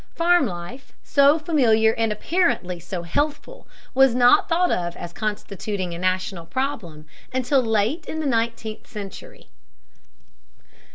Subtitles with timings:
[0.15, 5.99] Farm life, so familiar and apparently so healthful, was not thought of as constituting a
[5.99, 9.49] national problem until late in the nineteenth century.